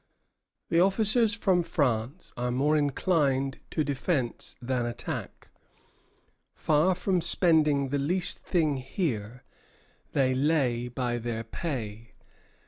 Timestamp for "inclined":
2.75-3.59